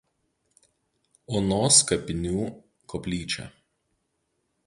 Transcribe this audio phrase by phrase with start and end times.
[1.39, 2.47] Onos" kapinių
[2.95, 3.47] koplyčia.